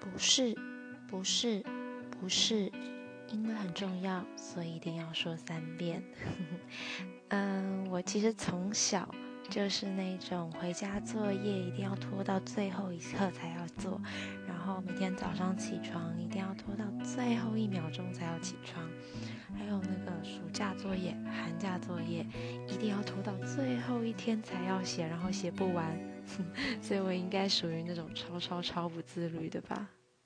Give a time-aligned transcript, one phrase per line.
[0.00, 0.54] 不是，
[1.08, 1.64] 不是，
[2.20, 2.70] 不是，
[3.28, 6.02] 因为很重要，所以一定要说三遍。
[7.28, 9.14] 嗯，我其实从小
[9.50, 14.00] 就是那种回家作业一定要拖到最后一刻才要做，
[14.46, 18.82] 然后每天早上起床一定要拖到最后一秒钟才要起床，
[19.56, 22.26] 还有那个暑假作业、寒假作业
[22.78, 25.98] 一定要拖到最后一天才要写，然后写不完。
[26.80, 29.90] 所以我应该属于那种超超超不自律的吧。